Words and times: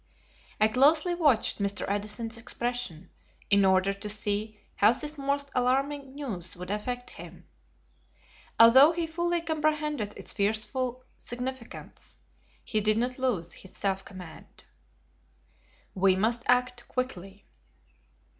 I 0.59 0.67
closely 0.67 1.13
watched 1.13 1.59
Mr. 1.59 1.85
Edison's 1.87 2.35
expression 2.35 3.11
in 3.51 3.63
order 3.63 3.93
to 3.93 4.09
see 4.09 4.59
how 4.77 4.93
this 4.93 5.15
most 5.15 5.51
alarming 5.53 6.15
news 6.15 6.57
would 6.57 6.71
affect 6.71 7.11
him. 7.11 7.45
Although 8.59 8.93
he 8.93 9.05
fully 9.05 9.41
comprehended 9.41 10.15
its 10.17 10.33
fearful 10.33 11.03
significance, 11.19 12.15
he 12.63 12.81
did 12.81 12.97
not 12.97 13.19
lose 13.19 13.53
his 13.53 13.77
self 13.77 14.03
command. 14.03 14.63
We 15.93 16.15
Must 16.15 16.41
Act 16.49 16.87
Quickly. 16.87 17.45